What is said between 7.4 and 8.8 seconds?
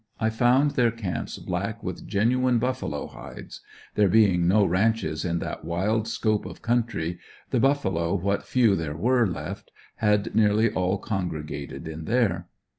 the buffalo, what few